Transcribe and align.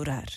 durar. 0.00 0.28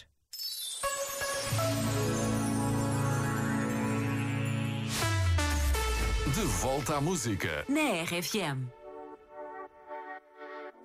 De 6.36 6.44
volta 6.62 6.98
à 6.98 7.02
música. 7.02 7.66
Na 7.70 8.04
RFM. 8.04 8.68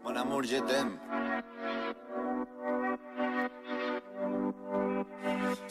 Mon 0.04 0.16
amour, 0.16 0.44
je 0.44 0.60
t'aime. 0.62 1.00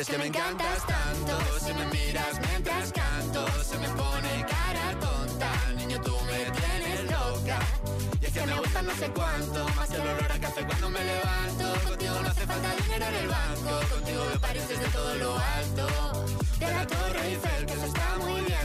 es 0.00 0.08
que 0.08 0.18
me 0.18 0.26
encantas 0.26 0.86
tanto, 0.86 1.38
si 1.60 1.72
me 1.72 1.86
miras 1.86 2.40
mientras 2.48 2.92
canto, 2.92 3.46
se 3.62 3.78
me 3.78 3.88
pone 3.90 4.44
cara 4.48 4.98
tonta, 5.00 5.52
niño 5.76 6.00
tú 6.00 6.16
me 6.26 6.50
tienes 6.50 7.04
loca. 7.10 7.58
Y 8.20 8.26
es 8.26 8.32
que 8.32 8.46
me 8.46 8.58
gusta 8.58 8.82
no 8.82 8.94
sé 8.96 9.08
cuánto, 9.10 9.68
más 9.76 9.88
que 9.88 9.96
el 9.96 10.02
olor 10.02 10.32
a 10.32 10.40
café 10.40 10.66
cuando 10.66 10.90
me 10.90 11.04
levanto. 11.04 11.88
Contigo 11.88 12.14
no 12.20 12.28
hace 12.28 12.46
falta 12.46 12.74
dinero 12.82 13.06
en 13.06 13.14
el 13.14 13.28
banco, 13.28 13.94
contigo 13.94 14.24
me 14.32 14.38
París 14.40 14.68
desde 14.68 14.86
todo 14.86 15.14
lo 15.14 15.38
alto. 15.38 15.86
De 16.58 16.66
la 16.66 16.86
Torre 16.86 17.28
Eiffel, 17.28 17.66
que 17.66 17.72
eso 17.72 17.86
está 17.86 18.18
muy 18.18 18.40
bien, 18.40 18.63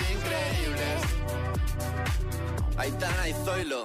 increíbles. 0.00 1.02
Aitana 2.76 3.28
y 3.28 3.32
Zoilo. 3.44 3.84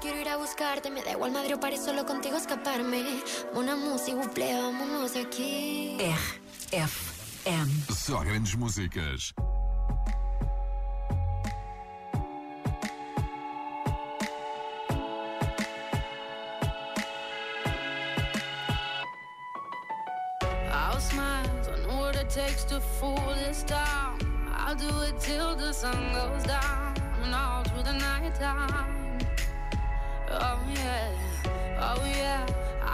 Quiero 0.00 0.20
ir 0.20 0.28
a 0.28 0.36
buscarte, 0.36 0.90
me 0.90 1.02
da 1.02 1.12
igual 1.12 1.32
Madrid 1.32 1.54
o 1.54 1.60
París, 1.60 1.80
solo 1.84 2.04
contigo 2.04 2.36
escaparme. 2.36 3.04
Una 3.54 3.76
música, 3.76 4.16
buple, 4.16 4.52
vámonos 4.54 5.14
de 5.14 5.20
aquí. 5.20 5.96
RFM. 6.00 7.70
Só 7.94 8.20
grandes 8.20 8.56
músicas. 8.56 9.34
I'll 20.72 21.00
smile, 21.00 21.46
I 21.72 21.86
know 21.86 22.00
what 22.00 22.16
it 22.16 22.28
takes 22.28 22.64
to 22.64 22.80
fool 22.80 23.34
this 23.44 23.62
town. 23.64 24.18
I'll 24.52 24.74
do 24.74 24.88
it 25.02 25.18
till 25.20 25.54
the 25.54 25.72
sun 25.72 26.12
goes 26.12 26.44
down 26.44 26.94
and 27.22 27.34
all 27.34 27.62
through 27.64 27.84
the 27.84 27.92
night 27.92 28.34
time. 28.34 29.05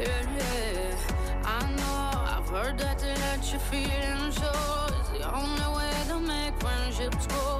Yeah, 0.00 0.22
yeah. 0.38 0.96
I 1.44 1.70
know 1.76 2.20
I've 2.34 2.48
heard 2.48 2.78
that 2.78 2.98
to 3.00 3.06
let 3.06 3.50
your 3.50 3.60
feelings 3.60 4.34
show 4.34 4.86
is 4.98 5.08
the 5.10 5.30
only 5.30 5.76
way 5.76 5.92
to 6.08 6.18
make 6.20 6.54
friendships 6.58 7.26
grow, 7.26 7.59